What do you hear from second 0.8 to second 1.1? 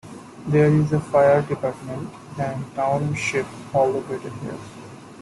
a